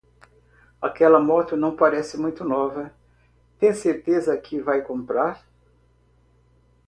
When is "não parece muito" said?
1.55-2.43